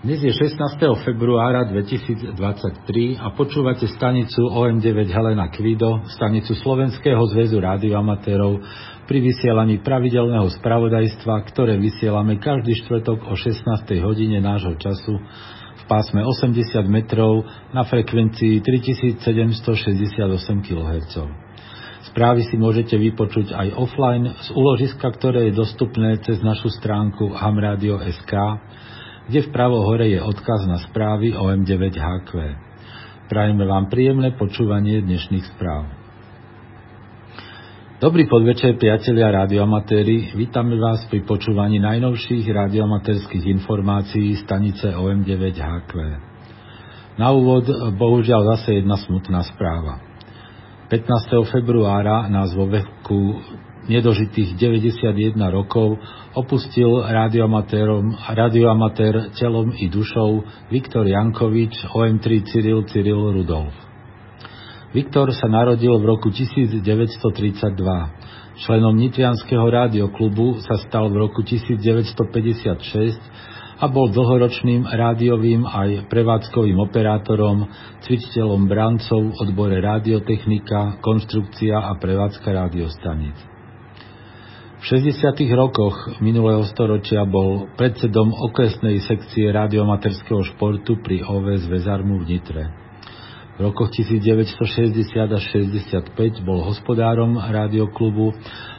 [0.00, 0.56] Dnes je 16.
[1.04, 8.64] februára 2023 a počúvate stanicu OM9 Helena Kvido, stanicu Slovenského zväzu rádioamatérov
[9.04, 13.60] pri vysielaní pravidelného spravodajstva, ktoré vysielame každý štvrtok o 16.
[14.00, 17.44] hodine nášho času v pásme 80 metrov
[17.76, 18.64] na frekvencii
[19.20, 19.20] 3768
[20.64, 21.12] kHz.
[22.08, 28.32] Správy si môžete vypočuť aj offline z úložiska, ktoré je dostupné cez našu stránku hamradio.sk
[29.30, 32.34] kde vpravo hore je odkaz na správy o M9HQ.
[33.30, 35.86] Prajeme vám príjemné počúvanie dnešných správ.
[38.02, 40.34] Dobrý podvečer, priatelia radioamatéri.
[40.34, 45.92] Vítame vás pri počúvaní najnovších radioamatérských informácií stanice OM9HQ.
[47.14, 50.02] Na úvod, bohužiaľ, zase jedna smutná správa.
[50.90, 51.06] 15.
[51.54, 53.38] februára nás vo veku
[53.90, 55.98] nedožitých 91 rokov
[56.38, 57.02] opustil
[58.30, 63.74] radioamatér telom i dušou Viktor Jankovič, OM3 Cyril Cyril Rudolf.
[64.94, 66.82] Viktor sa narodil v roku 1932.
[68.62, 73.18] Členom Nitrianského rádioklubu sa stal v roku 1956
[73.80, 77.64] a bol dlhoročným rádiovým aj prevádzkovým operátorom,
[78.04, 83.59] cvičiteľom brancov v odbore radiotechnika, konštrukcia a prevádzka rádiostaníc.
[84.80, 85.44] V 60.
[85.60, 92.64] rokoch minulého storočia bol predsedom okresnej sekcie radiomaterského športu pri OVS Vezarmu v Nitre.
[93.60, 98.32] V rokoch 1960 až 65 bol hospodárom rádioklubu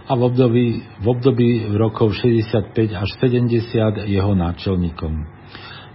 [0.09, 5.21] a v období, v období rokov 65 až 70 jeho náčelníkom.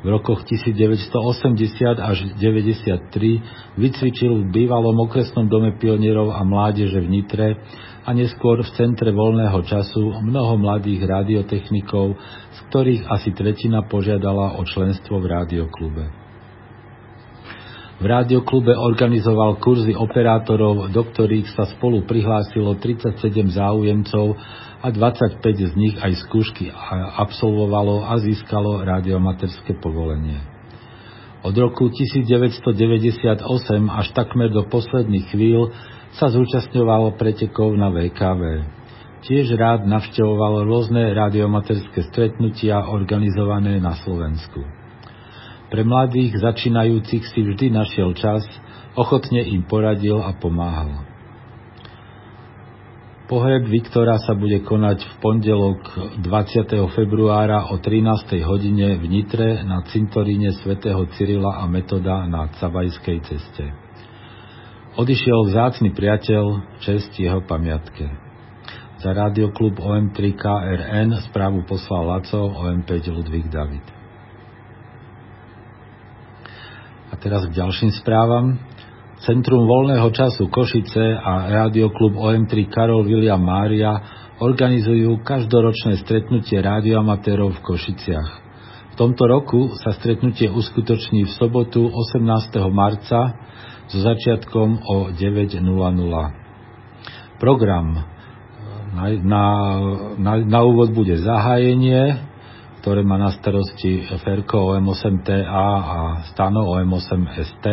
[0.04, 7.48] V rokoch 1980 až 93 vycvičil v bývalom okresnom dome pionierov a mládeže v Nitre
[8.06, 12.14] a neskôr v Centre voľného času mnoho mladých radiotechnikov,
[12.52, 16.04] z ktorých asi tretina požiadala o členstvo v rádioklube.
[17.96, 23.16] V rádioklube organizoval kurzy operátorov, do ktorých sa spolu prihlásilo 37
[23.56, 24.36] záujemcov
[24.82, 26.68] a 25 z nich aj skúšky
[27.16, 30.40] absolvovalo a získalo radiomaterské povolenie.
[31.46, 33.46] Od roku 1998
[33.86, 35.70] až takmer do posledných chvíľ
[36.18, 38.42] sa zúčastňoval pretekov na VKV.
[39.22, 44.66] Tiež rád navštevoval rôzne radiomaterské stretnutia organizované na Slovensku.
[45.66, 48.42] Pre mladých začínajúcich si vždy našiel čas,
[48.94, 51.05] ochotne im poradil a pomáhal.
[53.26, 55.82] Pohreb Viktora sa bude konať v pondelok
[56.22, 56.78] 20.
[56.94, 58.38] februára o 13.
[58.46, 63.66] hodine v Nitre na cintoríne svätého Cyrila a Metoda na Cavajskej ceste.
[64.94, 68.06] Odišiel vzácny priateľ, čest jeho pamiatke.
[69.02, 73.86] Za radioklub OM3 KRN správu poslal Laco OM5 Ludvík David.
[77.10, 78.54] A teraz k ďalším správam.
[79.24, 83.96] Centrum voľného času Košice a radioklub OM3 Karol William Mária
[84.44, 88.30] organizujú každoročné stretnutie radioamatérov v Košiciach.
[88.92, 92.60] V tomto roku sa stretnutie uskutoční v sobotu 18.
[92.68, 93.40] marca
[93.88, 95.64] so začiatkom o 9.00.
[97.40, 98.16] Program
[98.92, 99.44] na, na,
[100.16, 102.20] na, na úvod bude zahájenie,
[102.84, 105.98] ktoré má na starosti Ferko OM8TA a
[106.32, 107.66] Stano OM8ST.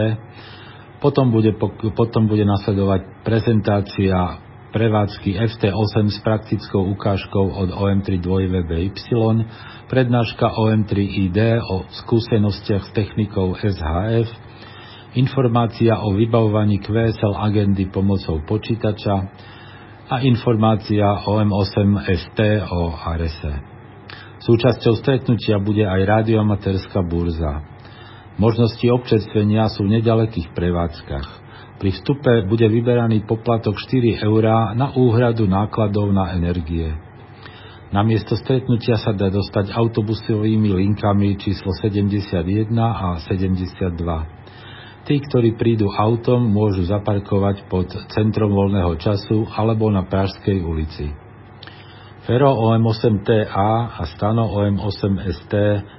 [1.03, 1.52] Potom bude,
[2.00, 4.40] potom bude nasledovať prezentácia
[4.72, 8.88] prevádzky FT8 s praktickou ukážkou od OM3 2VBY,
[9.92, 14.31] prednáška OM3ID o skúsenostiach s technikou SHF,
[15.19, 19.16] informácia o vybavovaní QSL agendy pomocou počítača
[20.08, 22.40] a informácia o M8ST
[22.72, 23.53] o RSE.
[24.40, 27.72] Súčasťou stretnutia bude aj radioamatérská burza.
[28.33, 31.27] Možnosti občerstvenia sú v nedalekých prevádzkach.
[31.77, 36.89] Pri vstupe bude vyberaný poplatok 4 eurá na úhradu nákladov na energie.
[37.94, 44.01] Na miesto stretnutia sa dá dostať autobusovými linkami číslo 71 a 72.
[45.03, 51.12] Tí, ktorí prídu autom, môžu zaparkovať pod centrom voľného času alebo na Pražskej ulici.
[52.24, 55.53] Fero OM8TA a Stano OM8ST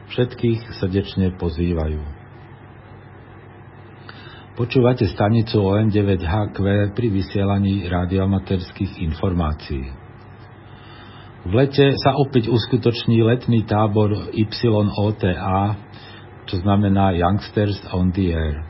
[0.08, 2.13] všetkých srdečne pozývajú.
[4.54, 6.58] Počúvate stanicu OM9HQ
[6.94, 9.82] pri vysielaní radioamaterských informácií.
[11.42, 15.74] V lete sa opäť uskutoční letný tábor YOTA,
[16.46, 18.62] čo znamená Youngsters on the Air.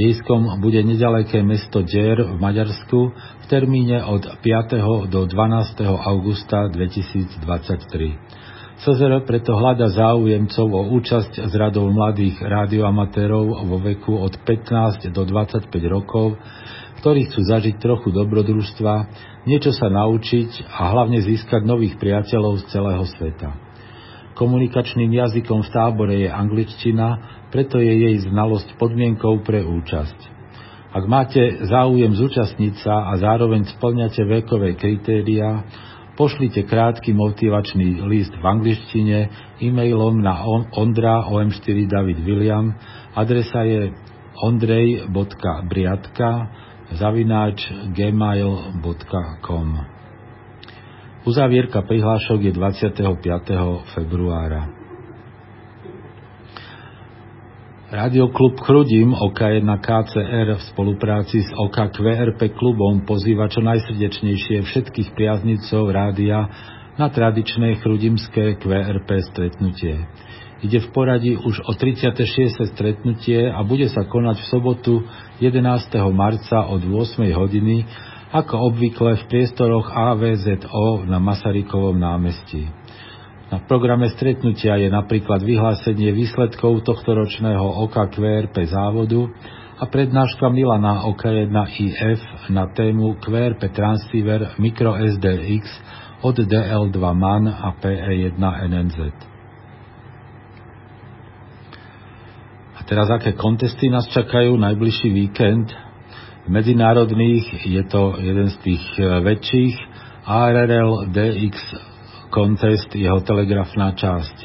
[0.00, 5.12] Dejskom bude nedaleké mesto Dier v Maďarsku v termíne od 5.
[5.12, 5.28] do 12.
[6.08, 8.47] augusta 2023.
[8.78, 15.26] CZR preto hľada záujemcov o účasť z radov mladých rádioamatérov vo veku od 15 do
[15.26, 16.38] 25 rokov,
[17.02, 18.94] ktorí chcú zažiť trochu dobrodružstva,
[19.50, 23.50] niečo sa naučiť a hlavne získať nových priateľov z celého sveta.
[24.38, 27.06] Komunikačným jazykom v tábore je angličtina,
[27.50, 30.38] preto je jej znalosť podmienkou pre účasť.
[30.94, 35.66] Ak máte záujem zúčastniť sa a zároveň splňate vekové kritériá,
[36.18, 39.30] pošlite krátky motivačný list v angličtine
[39.62, 40.42] e-mailom na
[40.74, 42.74] ondra om4 David William.
[43.14, 43.94] Adresa je
[44.42, 46.30] ondrej.briatka
[46.98, 49.68] zavináč gmail.com
[51.22, 53.94] Uzavierka prihlášok je 25.
[53.94, 54.77] februára.
[57.88, 65.88] Radioklub Chrudim OK1 KCR v spolupráci s OK QRP klubom pozýva čo najsrdečnejšie všetkých priaznicov
[65.88, 66.52] rádia
[67.00, 70.04] na tradičné chrudimské QRP stretnutie.
[70.60, 72.76] Ide v poradí už o 36.
[72.76, 74.94] stretnutie a bude sa konať v sobotu
[75.40, 75.56] 11.
[76.12, 77.24] marca od 8.
[77.32, 77.88] hodiny
[78.36, 82.68] ako obvykle v priestoroch AVZO na Masarykovom námestí.
[83.48, 89.24] Na programe stretnutia je napríklad vyhlásenie výsledkov tohto ročného OKQRP závodu
[89.80, 95.64] a prednáška Milana OK1IF na tému QRP transceiver Micro SDX
[96.20, 98.36] od DL2 MAN a PE1
[98.68, 98.98] NNZ.
[102.76, 105.72] A teraz aké kontesty nás čakajú najbližší víkend?
[106.44, 108.84] V medzinárodných je to jeden z tých
[109.24, 109.74] väčších
[110.28, 111.56] ARRL DX
[112.28, 114.36] kontest jeho telegrafná časť.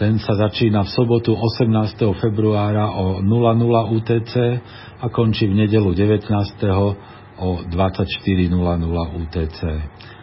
[0.00, 1.68] Ten sa začína v sobotu 18.
[2.16, 4.34] februára o 00 UTC
[5.00, 6.24] a končí v nedelu 19.
[7.36, 9.60] o 24.00 UTC.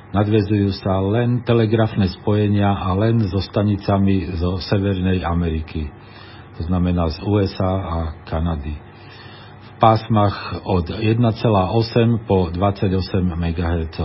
[0.08, 5.92] Nadvezujú sa len telegrafné spojenia a len so stanicami zo Severnej Ameriky,
[6.58, 8.74] to znamená z USA a Kanady.
[9.62, 11.22] V pásmach od 1,8
[12.26, 12.98] po 28
[13.30, 14.00] MHz.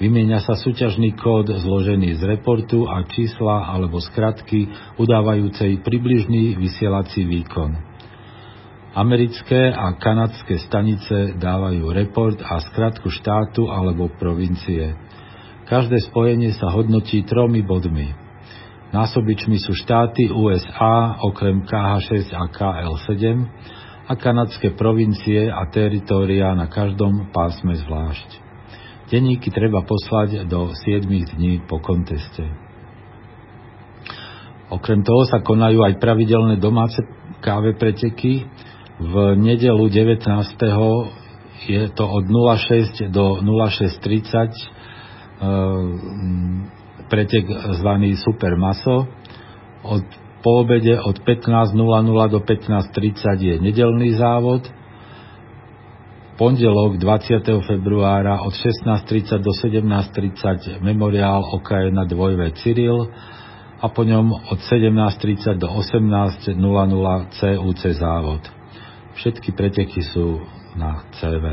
[0.00, 7.92] Vymieňa sa súťažný kód zložený z reportu a čísla alebo skratky udávajúcej približný vysielací výkon.
[8.92, 14.92] Americké a kanadské stanice dávajú report a skratku štátu alebo provincie.
[15.64, 18.12] Každé spojenie sa hodnotí tromi bodmi.
[18.92, 23.16] Násobičmi sú štáty USA okrem KH6 a KL7
[24.04, 28.51] a kanadské provincie a teritória na každom pásme zvlášť.
[29.12, 32.48] Denníky treba poslať do 7 dní po konteste.
[34.72, 36.96] Okrem toho sa konajú aj pravidelné domáce
[37.44, 38.48] káve preteky.
[38.96, 40.24] V nedelu 19.
[41.68, 44.64] je to od 06 do 06.30 e,
[47.12, 47.44] pretek
[47.84, 49.12] zvaný Super Maso.
[49.84, 50.08] Od
[50.42, 51.76] po obede od 15.00
[52.32, 54.66] do 15.30 je nedelný závod
[56.42, 57.38] pondelok 20.
[57.62, 63.06] februára od 16.30 do 17.30 memoriál OK na dvojve Cyril
[63.78, 66.58] a po ňom od 17.30 do 18.00
[67.38, 68.42] CUC závod.
[69.22, 70.42] Všetky preteky sú
[70.74, 71.46] na CV.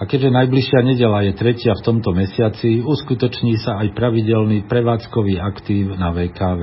[0.00, 6.00] A keďže najbližšia nedela je tretia v tomto mesiaci, uskutoční sa aj pravidelný prevádzkový aktív
[6.00, 6.62] na VKV.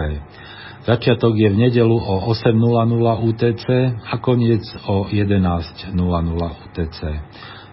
[0.89, 2.49] Začiatok je v nedelu o 8.00
[3.29, 3.65] UTC
[4.09, 5.93] a koniec o 11.00
[6.65, 6.99] UTC.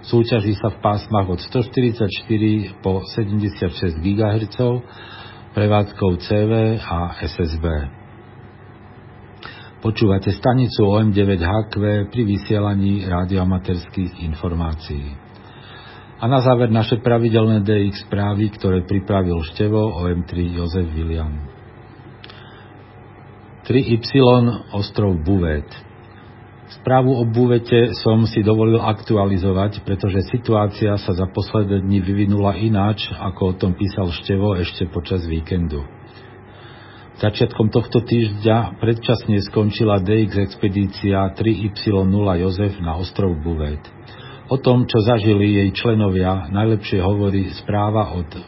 [0.05, 2.13] Súťaží sa v pásmach od 144
[2.85, 4.59] po 76 GHz
[5.57, 7.65] prevádzkou CV a SSB.
[9.81, 15.17] Počúvate stanicu OM9HQ pri vysielaní radioamaterských informácií.
[16.21, 21.56] A na záver naše pravidelné DX správy, ktoré pripravil števo OM3 Jozef William.
[23.67, 23.99] 3Y
[24.71, 25.67] ostrov Buvet.
[26.67, 33.11] Správu o Buvete som si dovolil aktualizovať, pretože situácia sa za posledné dni vyvinula ináč,
[33.11, 35.83] ako o tom písal Števo ešte počas víkendu.
[37.19, 43.83] Začiatkom tohto týždňa predčasne skončila DX expedícia 3Y0 Jozef na ostrov Buvet.
[44.47, 48.41] O tom, čo zažili jej členovia, najlepšie hovorí správa od e,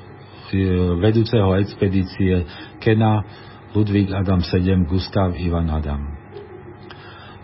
[1.03, 2.47] vedúceho expedície
[2.79, 3.27] Kena
[3.69, 6.09] Ludvík Adam 7, Gustav Ivan Adam.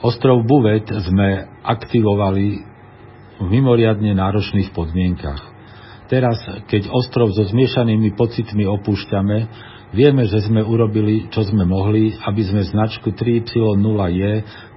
[0.00, 2.46] Ostrov Buvet sme aktivovali
[3.40, 5.42] v mimoriadne náročných podmienkach.
[6.08, 9.36] Teraz, keď ostrov so zmiešanými pocitmi opúšťame,
[9.92, 14.20] vieme, že sme urobili, čo sme mohli, aby sme značku 3Y0J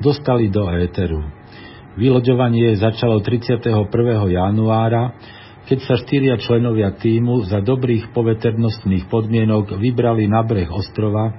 [0.03, 1.23] dostali do éteru.
[1.95, 3.87] Vyloďovanie začalo 31.
[4.31, 5.15] januára,
[5.67, 11.35] keď sa štyria členovia týmu za dobrých poveternostných podmienok vybrali na breh ostrova,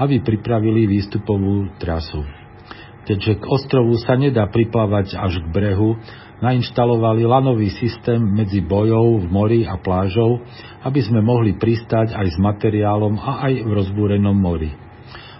[0.00, 2.24] aby pripravili výstupovú trasu.
[3.04, 5.94] Keďže k ostrovu sa nedá priplávať až k brehu,
[6.40, 10.40] nainštalovali lanový systém medzi bojou v mori a plážou,
[10.82, 14.72] aby sme mohli pristať aj s materiálom a aj v rozbúrenom mori.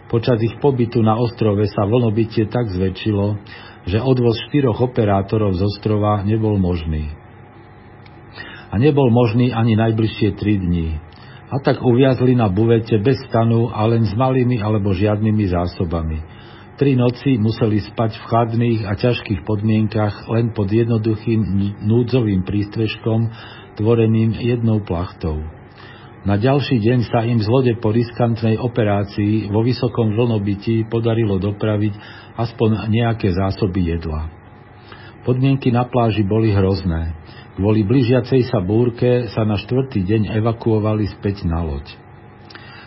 [0.07, 3.26] Počas ich pobytu na ostrove sa vlnobytie tak zväčšilo,
[3.90, 7.25] že odvoz štyroch operátorov z ostrova nebol možný.
[8.76, 11.00] Nebol možný ani najbližšie tri dní.
[11.47, 16.18] A tak uviazli na buvete bez stanu a len s malými alebo žiadnymi zásobami–
[16.76, 21.40] Tri noci museli spať v chladných a ťažkých podmienkach len pod jednoduchým
[21.88, 23.33] núdzovým prístrežkom,
[23.80, 25.40] tvoreným jednou plachtou.
[26.28, 31.97] Na ďalší deň sa im z lode po riskantnej operácii vo vysokom vlnobití podarilo dopraviť
[32.37, 34.28] aspoň nejaké zásoby jedla.
[35.25, 37.16] Podmienky na pláži boli hrozné.
[37.57, 41.89] Kvôli blížiacej sa búrke sa na štvrtý deň evakuovali späť na loď.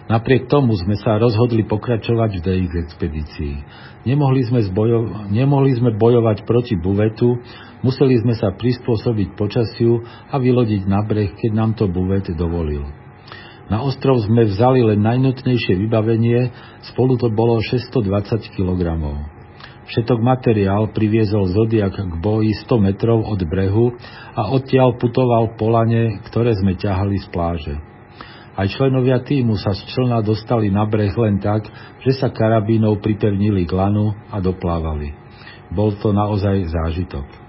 [0.10, 3.56] Napriek tomu sme sa rozhodli pokračovať v DX expedícii.
[4.06, 7.42] Nemohli sme, zbojo- nemohli sme bojovať proti buvetu,
[7.82, 12.90] museli sme sa prispôsobiť počasiu a vylodiť na breh, keď nám to buvet dovolil.
[13.70, 16.50] Na ostrov sme vzali len najnutnejšie vybavenie,
[16.90, 18.82] spolu to bolo 620 kg.
[19.89, 23.98] Všetok materiál priviezol Zodiak k boji 100 metrov od brehu
[24.38, 27.75] a odtiaľ putoval polane, ktoré sme ťahali z pláže.
[28.53, 31.65] Aj členovia týmu sa z člna dostali na breh len tak,
[32.05, 35.15] že sa karabínov pripevnili k lanu a doplávali.
[35.74, 37.49] Bol to naozaj zážitok.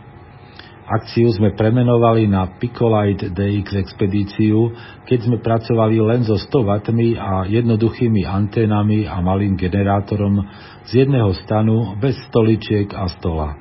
[0.90, 4.74] Akciu sme premenovali na Picolite DX expedíciu,
[5.06, 6.70] keď sme pracovali len so 100 W
[7.14, 10.42] a jednoduchými anténami a malým generátorom
[10.90, 13.54] z jedného stanu bez stoličiek a stola.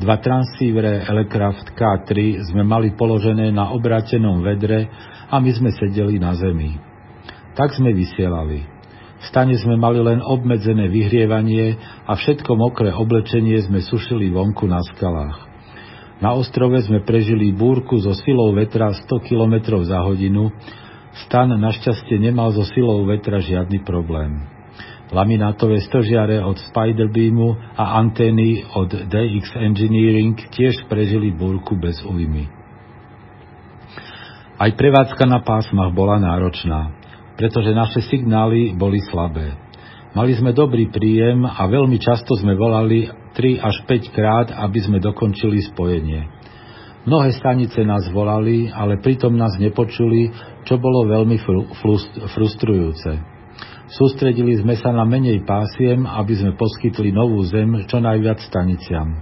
[0.00, 4.88] Dva transívre Elecraft K3 sme mali položené na obrátenom vedre
[5.28, 6.80] a my sme sedeli na zemi.
[7.60, 8.64] Tak sme vysielali.
[9.20, 11.76] V stane sme mali len obmedzené vyhrievanie
[12.08, 15.57] a všetko mokré oblečenie sme sušili vonku na skalách.
[16.18, 20.50] Na ostrove sme prežili búrku so silou vetra 100 km za hodinu.
[21.26, 24.42] Stan našťastie nemal so silou vetra žiadny problém.
[25.08, 32.50] Laminátové stožiare od Spiderbeamu a antény od DX Engineering tiež prežili búrku bez újmy.
[34.58, 36.92] Aj prevádzka na pásmach bola náročná,
[37.38, 39.67] pretože naše signály boli slabé.
[40.08, 45.04] Mali sme dobrý príjem a veľmi často sme volali 3 až 5 krát, aby sme
[45.04, 46.24] dokončili spojenie.
[47.04, 50.32] Mnohé stanice nás volali, ale pritom nás nepočuli,
[50.64, 51.36] čo bolo veľmi
[52.32, 53.20] frustrujúce.
[53.88, 59.12] Sústredili sme sa na menej pásiem, aby sme poskytli novú zem čo najviac staniciam.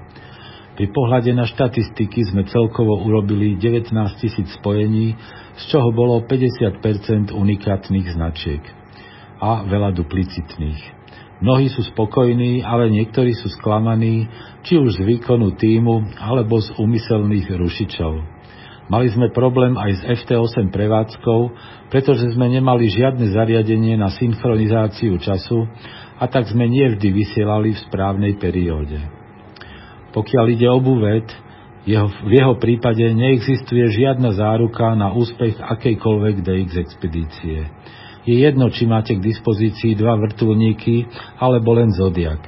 [0.78, 3.90] Pri pohľade na štatistiky sme celkovo urobili 19
[4.22, 5.18] tisíc spojení,
[5.58, 8.85] z čoho bolo 50% unikátnych značiek
[9.40, 10.96] a veľa duplicitných.
[11.36, 14.24] Mnohí sú spokojní, ale niektorí sú sklamaní,
[14.64, 18.36] či už z výkonu týmu, alebo z úmyselných rušičov.
[18.86, 21.40] Mali sme problém aj s FT8 prevádzkou,
[21.90, 25.66] pretože sme nemali žiadne zariadenie na synchronizáciu času
[26.16, 28.96] a tak sme nie vždy vysielali v správnej perióde.
[30.14, 31.28] Pokiaľ ide o buvet,
[31.84, 37.68] jeho, v jeho prípade neexistuje žiadna záruka na úspech akejkoľvek DX expedície.
[38.26, 41.06] Je jedno, či máte k dispozícii dva vrtulníky
[41.38, 42.42] alebo len Zodiak.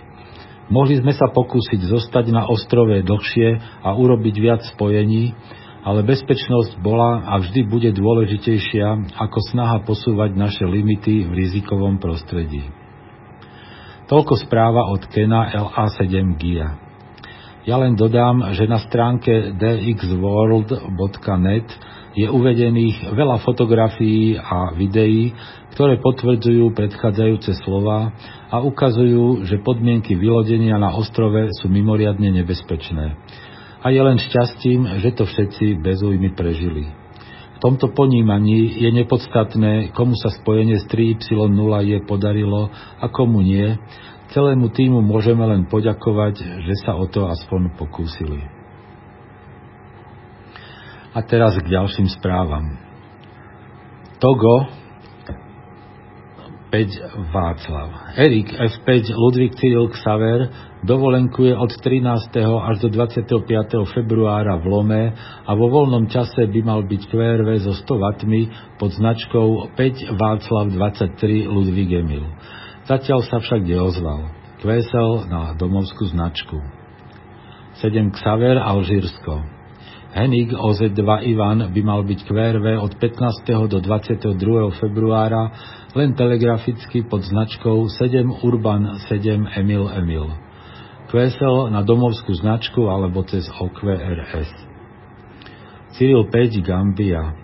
[0.68, 5.32] Mohli sme sa pokúsiť zostať na ostrove dlhšie a urobiť viac spojení,
[5.80, 12.68] ale bezpečnosť bola a vždy bude dôležitejšia ako snaha posúvať naše limity v rizikovom prostredí.
[14.10, 16.76] Toľko správa od Kena LA7 GIA.
[17.68, 21.68] Ja len dodám, že na stránke dxworld.net
[22.16, 25.32] je uvedených veľa fotografií a videí,
[25.76, 28.12] ktoré potvrdzujú predchádzajúce slova
[28.48, 33.16] a ukazujú, že podmienky vylodenia na ostrove sú mimoriadne nebezpečné.
[33.78, 36.90] A je len šťastím, že to všetci bez újmy prežili.
[37.58, 43.74] V tomto ponímaní je nepodstatné, komu sa spojenie s 3Y0 je podarilo a komu nie,
[44.28, 48.57] Celému týmu môžeme len poďakovať, že sa o to aspoň pokúsili.
[51.16, 52.76] A teraz k ďalším správam.
[54.18, 54.68] Togo
[56.68, 58.12] 5 Václav.
[58.20, 60.52] Erik F5 Ludvík Cyril Xaver
[60.84, 62.28] dovolenkuje od 13.
[62.44, 63.88] až do 25.
[63.88, 65.04] februára v Lome
[65.48, 68.34] a vo voľnom čase by mal byť QRV so 100 W
[68.76, 72.28] pod značkou 5 Václav 23 Ludvík Emil.
[72.84, 74.28] Zatiaľ sa však neozval.
[74.60, 76.60] Kvésel na domovskú značku.
[77.80, 79.57] 7 Xaver Alžírsko.
[80.08, 83.44] Henig OZ2 Ivan by mal byť QRV od 15.
[83.68, 84.32] do 22.
[84.80, 85.52] februára
[85.92, 90.32] len telegraficky pod značkou 7 Urban 7 Emil Emil.
[91.12, 94.48] QSL na domovskú značku alebo cez OQRS.
[95.96, 97.36] Cyril 5 Gambia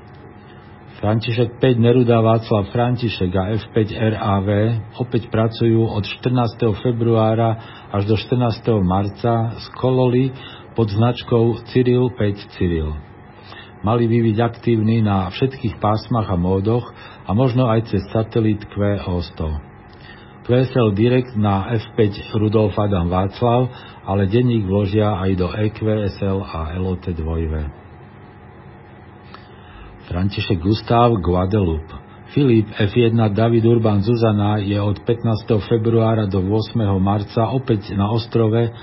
[1.05, 4.49] František 5 Neruda Václav František a F5 RAV
[4.97, 6.81] opäť pracujú od 14.
[6.81, 7.61] februára
[7.93, 8.41] až do 14.
[8.81, 10.33] marca z Kololi
[10.75, 12.91] pod značkou Cyril 5 Cyril.
[13.87, 16.91] Mali by byť aktívni na všetkých pásmach a módoch
[17.25, 19.41] a možno aj cez satelit QO100.
[20.45, 23.73] QSL Direct na F5 Rudolf Adam Václav,
[24.05, 30.05] ale denník vložia aj do EQSL a LOT 2.
[30.05, 32.05] František Gustav Guadeloupe
[32.35, 35.55] Filip F1 David Urban Zuzana je od 15.
[35.71, 36.77] februára do 8.
[36.99, 38.75] marca opäť na ostrove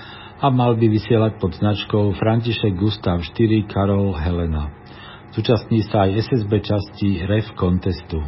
[0.42, 4.74] a mal by vysielať pod značkou František Gustav 4 Karol Helena.
[5.38, 8.26] Zúčastní sa aj SSB časti REF kontestu.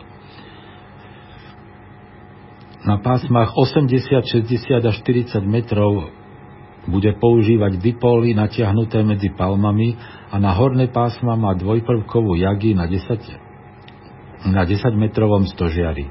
[2.82, 6.10] Na pásmach 80, 60 a 40 metrov
[6.88, 10.00] bude používať dipóly natiahnuté medzi palmami
[10.32, 16.08] a na horné pásma má dvojprvkovú jagy na 10, na 10 metrovom stožiari.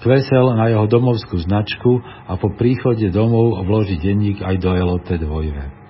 [0.00, 5.82] Kvesel na jeho domovskú značku a po príchode domov vloží denník aj do LOT 2.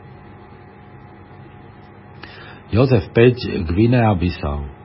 [2.72, 4.82] Jozef 5 Gvinea Bissau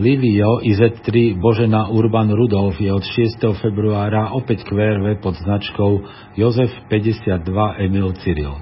[0.00, 3.36] Livio IZ3 Božena Urban Rudolf je od 6.
[3.60, 6.00] februára opäť QRV pod značkou
[6.40, 7.44] Jozef 52
[7.84, 8.56] Emil Cyril.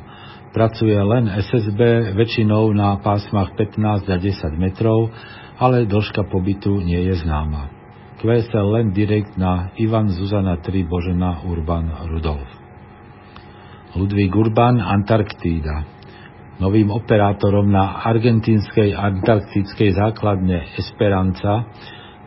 [0.51, 5.15] Pracuje len SSB väčšinou na pásmach 15 a 10 metrov,
[5.63, 7.71] ale dĺžka pobytu nie je známa.
[8.19, 12.51] QSL len direkt na Ivan Zuzana 3 Božena Urban Rudolf.
[13.95, 15.98] Ludvík Urban Antarktída
[16.59, 21.71] novým operátorom na argentínskej antarktickej základne Esperanza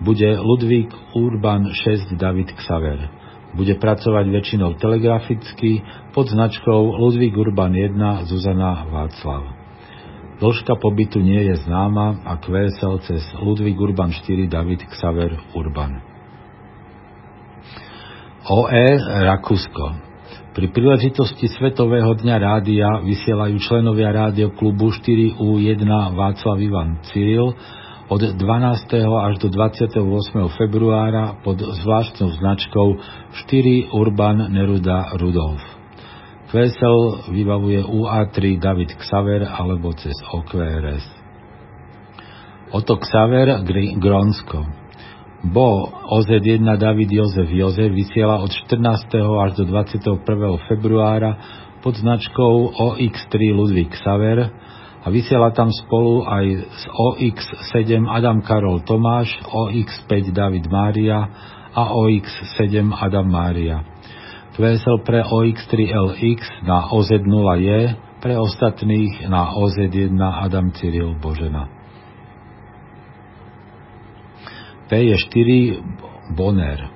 [0.02, 3.12] bude Ludvík Urban 6 David Xaver.
[3.52, 5.84] Bude pracovať väčšinou telegraficky
[6.16, 9.44] pod značkou Ludvík Urban 1 Zuzana Václav.
[10.42, 16.02] Dĺžka pobytu nie je známa a QSL cez Ludvík Urban 4 David Xaver Urban.
[18.42, 18.88] OE
[19.22, 20.11] Rakúsko
[20.52, 27.56] pri príležitosti Svetového dňa rádia vysielajú členovia rádioklubu 4U1 Václav Ivan Cyril
[28.12, 28.36] od 12.
[29.00, 29.96] až do 28.
[30.60, 33.00] februára pod zvláštnou značkou
[33.48, 35.64] 4 Urban Neruda Rudolf.
[36.52, 41.08] Kvesel vybavuje UA3 David Xaver alebo cez OQRS.
[42.76, 43.64] Oto Xaver
[43.96, 44.81] Grónsko.
[45.42, 49.10] Bo OZ1 David Jozef Jozef vysiela od 14.
[49.42, 50.22] až do 21.
[50.70, 51.34] februára
[51.82, 54.54] pod značkou OX3 Ludvík Saver
[55.02, 61.26] a vysiela tam spolu aj s OX7 Adam Karol Tomáš, OX5 David Mária
[61.74, 63.82] a OX7 Adam Mária.
[64.54, 67.70] QSL pre OX3LX na OZ0J,
[68.22, 71.81] pre ostatných na OZ1 Adam Cyril Božena.
[74.92, 76.92] P je 4 Bonner.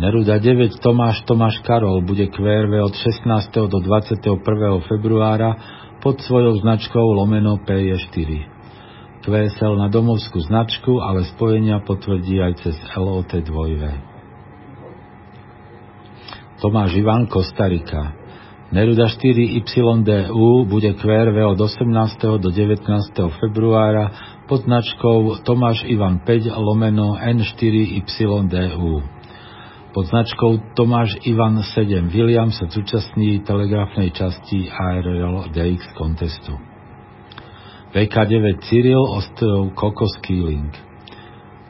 [0.00, 3.68] Neruda 9 Tomáš Tomáš Karol bude QRV od 16.
[3.68, 4.40] do 21.
[4.88, 5.52] februára
[6.00, 7.96] pod svojou značkou lomeno P je
[9.20, 9.20] 4.
[9.20, 13.52] QSL na domovskú značku, ale spojenia potvrdí aj cez LOT 2
[16.64, 18.16] Tomáš Ivan Kostarika
[18.72, 22.38] Neruda 4YDU bude QRV od 18.
[22.38, 22.86] do 19.
[23.42, 28.98] februára pod značkou Tomáš Ivan 5 lomeno N4YDU.
[29.94, 36.58] Pod značkou Tomáš Ivan 7 William sa zúčastní telegrafnej časti ARL DX kontestu.
[37.94, 40.74] VK9 Cyril ostrov Kokos Keeling.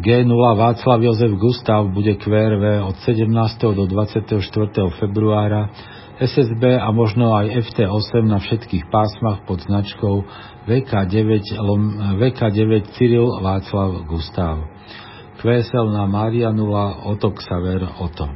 [0.01, 3.29] G0 Václav Jozef Gustav bude QRV od 17.
[3.77, 4.40] do 24.
[4.97, 5.69] februára
[6.20, 10.20] SSB a možno aj FT8 na všetkých pásmach pod značkou
[10.68, 11.56] VK9,
[12.20, 14.68] VK9 Cyril Václav Gustav.
[15.40, 18.28] QSL na Maria 0 Oto Xaver Oto.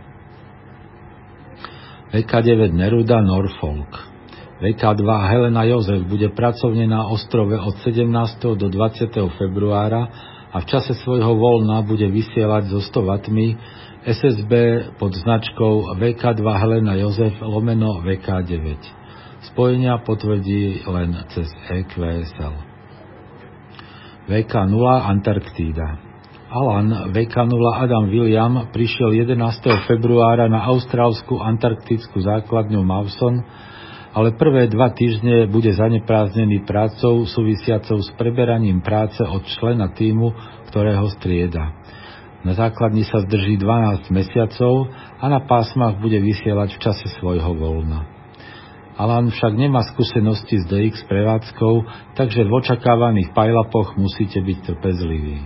[2.17, 3.93] VK9 Neruda Norfolk.
[4.65, 8.09] VK2 Helena Jozef bude pracovne na ostrove od 17.
[8.57, 9.13] do 20.
[9.37, 13.11] februára a v čase svojho voľna bude vysielať so 100 W
[14.07, 14.53] SSB
[15.03, 18.79] pod značkou VK2 Helena Jozef lomeno VK9.
[19.51, 22.55] Spojenia potvrdí len cez EQSL.
[24.31, 26.15] VK0 Antarktída
[26.55, 29.35] Alan VK0 Adam William prišiel 11.
[29.91, 33.43] februára na austrálsku antarktickú základňu Mawson,
[34.15, 40.31] ale prvé dva týždne bude zanepráznený prácou súvisiacou s preberaním práce od člena týmu,
[40.71, 41.75] ktorého strieda.
[42.47, 44.87] Na základni sa zdrží 12 mesiacov
[45.19, 48.07] a na pásmach bude vysielať v čase svojho voľna.
[48.95, 51.75] Alan však nemá skúsenosti s DX prevádzkou,
[52.15, 55.43] takže v očakávaných pajlapoch musíte byť trpezliví.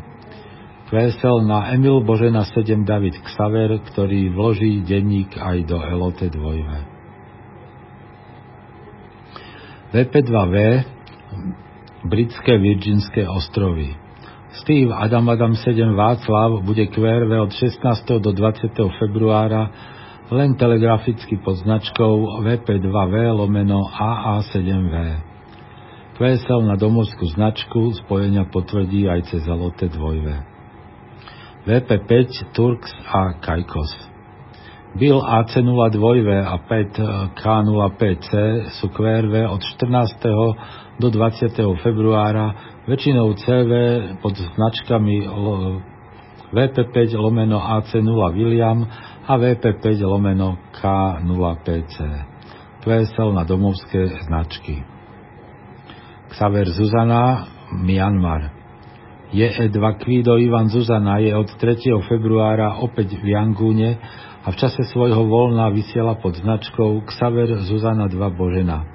[0.93, 6.98] QSL na Emil Božena 7 David Xaver, ktorý vloží denník aj do LOT 2.
[9.89, 10.85] VP2V
[12.05, 13.97] Britské Virginské ostrovy
[14.61, 18.21] Steve Adam Adam 7 Václav bude QRV od 16.
[18.21, 18.69] do 20.
[19.01, 19.73] februára
[20.29, 24.95] len telegraficky pod značkou VP2V lomeno AA7V.
[26.21, 30.27] QSL na domovskú značku spojenia potvrdí aj cez Alote 2V.
[31.65, 32.13] VP5
[32.53, 34.08] Turks a Kajkos.
[34.99, 38.31] Bill AC02V a 5K05C
[38.83, 40.99] sú QRV od 14.
[40.99, 41.55] do 20.
[41.79, 43.71] februára väčšinou CV
[44.19, 45.23] pod značkami
[46.51, 48.83] VP5 lomeno AC0 William
[49.23, 51.95] a VP5 lomeno K0PC.
[52.83, 54.83] QSL na domovské značky.
[56.35, 58.51] Xaver Zuzana, Myanmar.
[59.31, 61.87] JE2 Kvido Ivan Zuzana je od 3.
[62.11, 64.01] februára opäť v Yangúne
[64.49, 68.89] a v čase svojho voľna vysiela pod značkou Xaver Zuzana 2 Božena.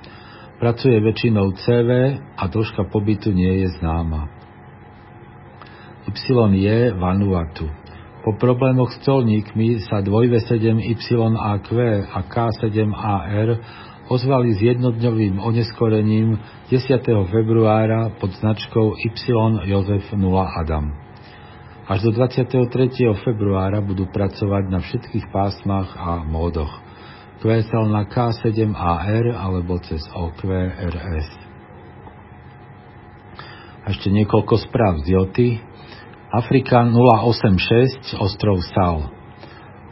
[0.57, 4.33] Pracuje väčšinou CV a dĺžka pobytu nie je známa.
[6.09, 7.69] Y Vanuatu.
[8.25, 11.69] Po problémoch s colníkmi sa 2V7YAQ
[12.01, 13.49] a K7AR
[14.09, 16.41] ozvali s jednodňovým oneskorením
[16.73, 16.81] 10.
[17.29, 20.17] februára pod značkou Y Jozef 0
[20.65, 21.02] Adam.
[21.83, 22.63] Až do 23.
[23.27, 26.71] februára budú pracovať na všetkých pásmach a módoch.
[27.43, 31.27] QSL na K7AR alebo cez OQRS.
[33.83, 35.49] A ešte niekoľko správ z Joty.
[36.31, 39.11] Afrika 086, ostrov Sal.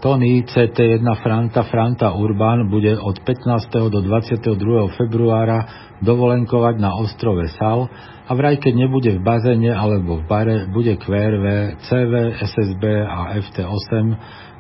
[0.02, 3.70] Tony CT1 Franta Franta Urban bude od 15.
[3.94, 4.98] do 22.
[4.98, 7.86] februára dovolenkovať na ostrove Sal
[8.26, 13.94] a vraj keď nebude v bazéne alebo v bare, bude QRV, CV, SSB a FT8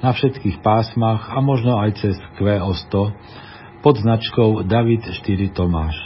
[0.06, 2.94] na všetkých pásmach a možno aj cez QO100
[3.82, 5.98] pod značkou David 4 Tomáš.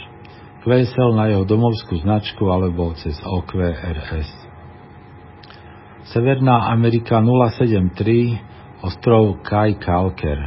[0.64, 4.32] QSL na jeho domovskú značku alebo cez OQRS.
[6.08, 10.40] Severná Amerika 073 ostrov Kai Kalker.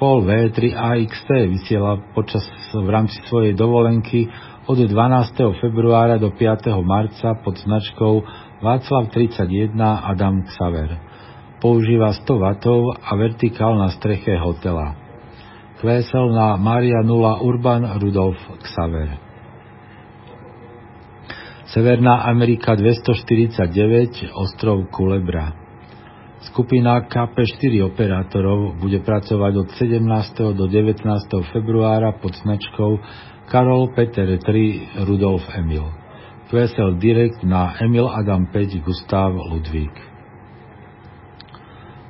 [0.00, 4.32] Paul V3 AXT vysiela počas v rámci svojej dovolenky
[4.64, 4.90] od 12.
[5.60, 6.72] februára do 5.
[6.80, 8.24] marca pod značkou
[8.64, 9.76] Václav 31
[10.08, 11.10] Adam Xaver
[11.60, 12.44] používa 100 W
[12.96, 14.96] a vertikál na streche hotela.
[15.80, 19.16] Kvésel na Maria 0 Urban Rudolf Xaver.
[21.70, 25.59] Severná Amerika 249, ostrov Kulebra.
[26.40, 30.56] Skupina KP4 operátorov bude pracovať od 17.
[30.56, 31.04] do 19.
[31.52, 32.96] februára pod značkou
[33.52, 35.84] Karol Peter 3 Rudolf Emil.
[36.48, 39.92] QSL Direct na Emil Adam 5 Gustav Ludvík.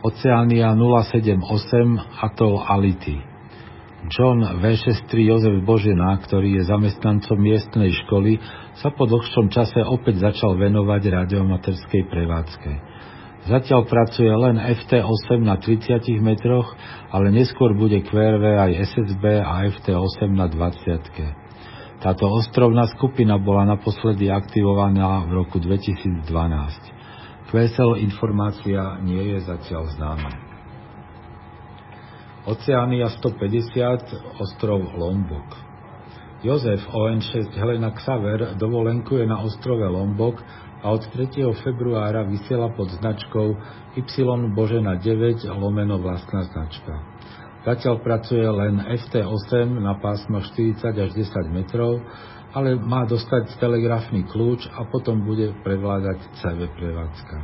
[0.07, 1.43] Oceánia 078
[2.23, 3.19] Atol Ality.
[4.15, 8.39] John V63 Jozef Božena, ktorý je zamestnancom miestnej školy,
[8.79, 12.90] sa po dlhšom čase opäť začal venovať radiomaterskej prevádzke.
[13.49, 16.77] Zatiaľ pracuje len FT8 na 30 metroch,
[17.09, 22.05] ale neskôr bude QRV aj SSB a FT8 na 20.
[22.05, 26.21] Táto ostrovná skupina bola naposledy aktivovaná v roku 2012.
[27.49, 30.33] QSL informácia nie je zatiaľ známa.
[32.45, 35.49] Oceánia 150, ostrov Lombok.
[36.41, 40.41] Jozef ON6 Helena Xaver dovolenkuje na ostrove Lombok
[40.81, 41.45] a od 3.
[41.61, 43.57] februára vysiela pod značkou
[43.97, 47.05] Y Božena 9 lomeno vlastná značka.
[47.61, 52.01] Zatiaľ pracuje len FT8 na pásmo 40 až 10 metrov,
[52.57, 57.37] ale má dostať telegrafný kľúč a potom bude prevládať CV prevádzka.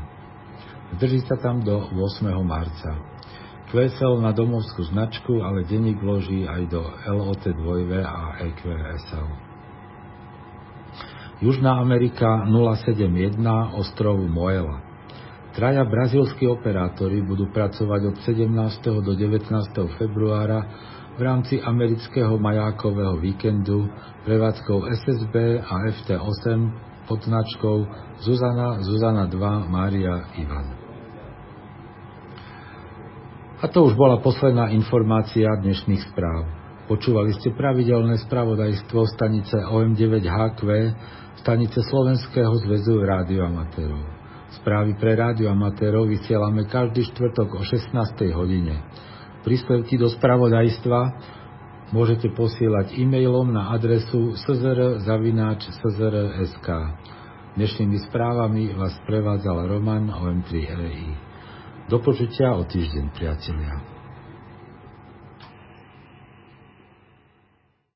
[0.97, 2.33] Zdrží sa tam do 8.
[2.41, 2.97] marca.
[3.67, 9.46] QSL na domovskú značku, ale denník vloží aj do LOT2 a EQSL.
[11.37, 14.81] Južná Amerika 071 ostrov Moela.
[15.53, 19.05] Traja brazílsky operátori budú pracovať od 17.
[19.05, 19.53] do 19.
[20.01, 20.65] februára
[21.13, 23.85] v rámci amerického majákového víkendu
[24.25, 26.59] prevádzkou SSB a FT8
[27.05, 27.85] pod značkou
[28.25, 30.73] Zuzana, Zuzana 2, Mária, Ivan.
[33.61, 36.66] A to už bola posledná informácia dnešných správ.
[36.87, 40.63] Počúvali ste pravidelné spravodajstvo stanice OM9HQ,
[41.43, 44.07] stanice Slovenského zväzu rádioamatérov.
[44.63, 47.91] Správy pre rádioamatérov vysielame každý štvrtok o 16.
[48.39, 48.87] hodine.
[49.43, 51.01] Príspevky do spravodajstva
[51.91, 55.39] môžete posielať e-mailom na adresu szr.sk.
[57.59, 61.19] Dnešnými správami vás prevádzal Roman OM3RI.
[61.91, 63.96] Do počutia o týždeň, priatelia.